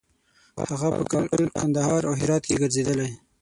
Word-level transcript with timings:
هغه 0.69 0.89
په 0.97 1.03
کابل، 1.13 1.43
کندهار 1.57 2.01
او 2.09 2.13
هرات 2.21 2.43
کې 2.47 2.59
ګرځېدلی. 2.61 3.11